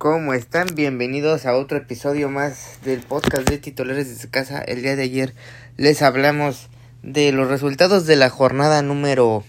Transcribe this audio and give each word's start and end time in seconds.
¿Cómo 0.00 0.32
están? 0.32 0.66
Bienvenidos 0.74 1.44
a 1.44 1.54
otro 1.54 1.76
episodio 1.76 2.30
más 2.30 2.78
del 2.82 3.00
podcast 3.00 3.46
de 3.46 3.58
titulares 3.58 4.08
de 4.08 4.16
su 4.16 4.30
casa. 4.30 4.62
El 4.62 4.80
día 4.80 4.96
de 4.96 5.02
ayer 5.02 5.34
les 5.76 6.00
hablamos 6.00 6.70
de 7.02 7.32
los 7.32 7.48
resultados 7.48 8.06
de 8.06 8.16
la 8.16 8.30
jornada 8.30 8.80
número 8.80 9.44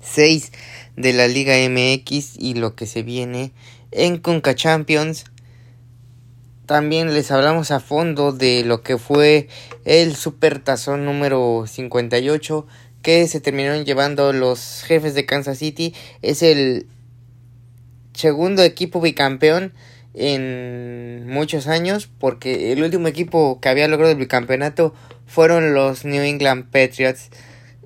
6 0.00 0.50
de 0.96 1.12
la 1.12 1.28
Liga 1.28 1.54
MX 1.54 2.40
y 2.40 2.54
lo 2.54 2.74
que 2.74 2.86
se 2.86 3.04
viene 3.04 3.52
en 3.92 4.18
Conca 4.18 4.56
Champions. 4.56 5.26
También 6.66 7.14
les 7.14 7.30
hablamos 7.30 7.70
a 7.70 7.78
fondo 7.78 8.32
de 8.32 8.64
lo 8.64 8.82
que 8.82 8.98
fue 8.98 9.46
el 9.84 10.16
Super 10.16 10.58
Tazón 10.58 11.04
número 11.04 11.66
58 11.68 12.66
que 13.02 13.28
se 13.28 13.40
terminaron 13.40 13.84
llevando 13.84 14.32
los 14.32 14.82
jefes 14.84 15.14
de 15.14 15.24
Kansas 15.24 15.58
City. 15.58 15.94
Es 16.20 16.42
el 16.42 16.88
segundo 18.14 18.62
equipo 18.62 19.00
bicampeón 19.00 19.72
en 20.14 21.26
muchos 21.26 21.66
años 21.66 22.08
porque 22.18 22.72
el 22.72 22.82
último 22.82 23.08
equipo 23.08 23.60
que 23.60 23.68
había 23.68 23.88
logrado 23.88 24.12
el 24.12 24.18
bicampeonato 24.18 24.94
fueron 25.26 25.74
los 25.74 26.04
New 26.04 26.22
England 26.22 26.70
Patriots. 26.70 27.30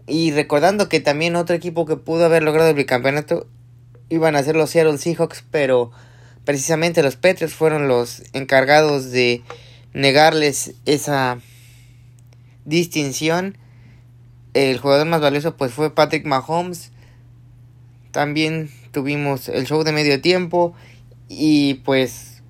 Y 0.07 0.33
recordando 0.33 0.89
que 0.89 1.01
también 1.01 1.37
otro 1.37 1.57
equipo 1.57 1.87
que 1.87 1.97
pudo 1.97 2.27
haber 2.27 2.43
logrado 2.43 2.71
el 2.71 2.77
bicampeonato 2.77 3.47
iban 4.09 4.37
a 4.37 4.43
ser 4.43 4.57
los 4.57 4.71
Seattle 4.71 4.99
Seahawks 4.99 5.45
pero 5.51 5.91
precisamente 6.45 7.03
los 7.03 7.17
Patriots 7.17 7.55
fueron 7.55 7.89
los 7.89 8.23
encargados 8.33 9.11
de 9.11 9.43
negarles 9.93 10.75
esa 10.87 11.39
distinción. 12.65 13.57
El 14.55 14.79
jugador 14.79 15.07
más 15.07 15.21
valioso 15.21 15.57
pues 15.57 15.73
fue 15.73 15.95
Patrick 15.95 16.27
Mahomes 16.27 16.91
también 18.11 18.71
tuvimos 18.93 19.49
el 19.49 19.67
show 19.67 19.83
de 19.85 19.93
medio 19.93 20.21
tiempo 20.21 20.75
y 21.29 21.75
pues 21.85 22.43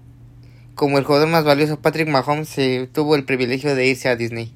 como 0.75 0.99
el 0.99 1.05
jugador 1.05 1.29
más 1.29 1.45
valioso 1.45 1.81
Patrick 1.81 2.09
Mahomes 2.09 2.49
se 2.49 2.89
tuvo 2.93 3.17
el 3.17 3.25
privilegio 3.25 3.75
de 3.75 3.87
irse 3.87 4.09
a 4.09 4.17
Disney. 4.17 4.53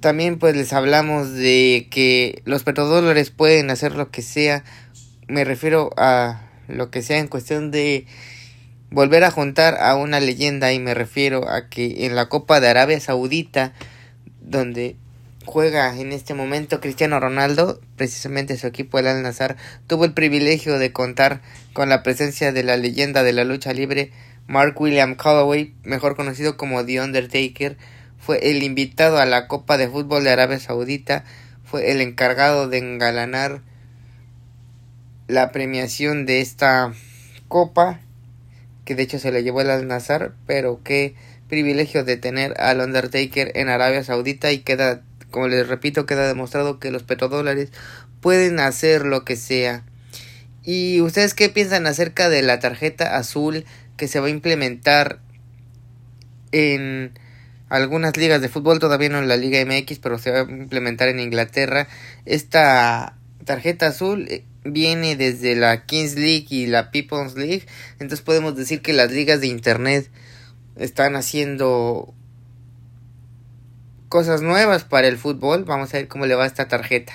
También 0.00 0.38
pues 0.38 0.56
les 0.56 0.72
hablamos 0.72 1.32
de 1.32 1.88
que 1.90 2.42
los 2.44 2.62
petrodólares 2.62 3.30
pueden 3.30 3.70
hacer 3.70 3.96
lo 3.96 4.10
que 4.12 4.22
sea. 4.22 4.62
Me 5.26 5.44
refiero 5.44 5.90
a 5.96 6.42
lo 6.68 6.90
que 6.90 7.02
sea 7.02 7.18
en 7.18 7.26
cuestión 7.26 7.72
de 7.72 8.06
volver 8.90 9.24
a 9.24 9.32
juntar 9.32 9.76
a 9.80 9.96
una 9.96 10.20
leyenda 10.20 10.72
y 10.72 10.78
me 10.78 10.94
refiero 10.94 11.48
a 11.50 11.68
que 11.68 12.06
en 12.06 12.14
la 12.14 12.28
Copa 12.28 12.60
de 12.60 12.68
Arabia 12.68 13.00
Saudita 13.00 13.74
donde 14.40 14.96
juega 15.48 15.98
en 15.98 16.12
este 16.12 16.34
momento 16.34 16.78
Cristiano 16.78 17.18
Ronaldo, 17.18 17.80
precisamente 17.96 18.58
su 18.58 18.66
equipo 18.66 18.98
el 18.98 19.06
Al 19.06 19.22
Nazar, 19.22 19.56
tuvo 19.86 20.04
el 20.04 20.12
privilegio 20.12 20.78
de 20.78 20.92
contar 20.92 21.40
con 21.72 21.88
la 21.88 22.02
presencia 22.02 22.52
de 22.52 22.62
la 22.62 22.76
leyenda 22.76 23.22
de 23.22 23.32
la 23.32 23.44
lucha 23.44 23.72
libre 23.72 24.12
Mark 24.46 24.78
William 24.78 25.14
Calloway, 25.14 25.74
mejor 25.84 26.16
conocido 26.16 26.58
como 26.58 26.84
The 26.84 27.00
Undertaker, 27.00 27.78
fue 28.18 28.50
el 28.50 28.62
invitado 28.62 29.18
a 29.18 29.24
la 29.24 29.48
Copa 29.48 29.78
de 29.78 29.88
Fútbol 29.88 30.22
de 30.22 30.32
Arabia 30.32 30.60
Saudita, 30.60 31.24
fue 31.64 31.92
el 31.92 32.02
encargado 32.02 32.68
de 32.68 32.78
engalanar 32.78 33.62
la 35.28 35.50
premiación 35.50 36.26
de 36.26 36.42
esta 36.42 36.92
copa, 37.48 38.00
que 38.84 38.94
de 38.94 39.04
hecho 39.04 39.18
se 39.18 39.32
le 39.32 39.42
llevó 39.42 39.62
el 39.62 39.70
Al 39.70 39.88
Nazar, 39.88 40.34
pero 40.46 40.82
qué 40.84 41.14
privilegio 41.48 42.04
de 42.04 42.18
tener 42.18 42.54
al 42.60 42.80
Undertaker 42.80 43.52
en 43.54 43.70
Arabia 43.70 44.04
Saudita 44.04 44.52
y 44.52 44.58
queda 44.58 45.02
como 45.30 45.48
les 45.48 45.66
repito, 45.68 46.06
queda 46.06 46.26
demostrado 46.26 46.78
que 46.78 46.90
los 46.90 47.02
petrodólares 47.02 47.70
pueden 48.20 48.60
hacer 48.60 49.04
lo 49.04 49.24
que 49.24 49.36
sea. 49.36 49.84
¿Y 50.64 51.00
ustedes 51.00 51.34
qué 51.34 51.48
piensan 51.48 51.86
acerca 51.86 52.28
de 52.28 52.42
la 52.42 52.58
tarjeta 52.60 53.16
azul 53.16 53.64
que 53.96 54.08
se 54.08 54.20
va 54.20 54.26
a 54.26 54.30
implementar 54.30 55.20
en 56.52 57.12
algunas 57.68 58.16
ligas 58.16 58.40
de 58.40 58.48
fútbol, 58.48 58.78
todavía 58.78 59.08
no 59.08 59.18
en 59.18 59.28
la 59.28 59.36
Liga 59.36 59.64
MX, 59.64 59.98
pero 59.98 60.18
se 60.18 60.30
va 60.30 60.40
a 60.40 60.42
implementar 60.42 61.08
en 61.08 61.20
Inglaterra? 61.20 61.88
Esta 62.24 63.16
tarjeta 63.44 63.88
azul 63.88 64.26
eh, 64.28 64.44
viene 64.64 65.16
desde 65.16 65.54
la 65.54 65.84
Kings 65.86 66.16
League 66.16 66.46
y 66.50 66.66
la 66.66 66.90
People's 66.90 67.34
League, 67.34 67.66
entonces 67.92 68.22
podemos 68.22 68.56
decir 68.56 68.82
que 68.82 68.92
las 68.92 69.10
ligas 69.10 69.40
de 69.40 69.46
Internet 69.48 70.10
están 70.76 71.16
haciendo 71.16 72.14
cosas 74.08 74.42
nuevas 74.42 74.84
para 74.84 75.08
el 75.08 75.18
fútbol. 75.18 75.64
Vamos 75.64 75.94
a 75.94 75.98
ver 75.98 76.08
cómo 76.08 76.26
le 76.26 76.34
va 76.34 76.46
esta 76.46 76.68
tarjeta. 76.68 77.12